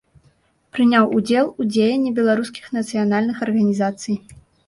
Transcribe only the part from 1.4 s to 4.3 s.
у дзеянні беларускіх нацыянальных арганізацый.